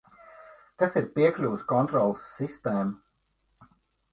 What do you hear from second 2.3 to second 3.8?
sistēma?